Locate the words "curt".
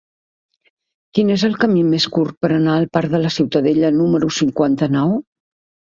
2.17-2.39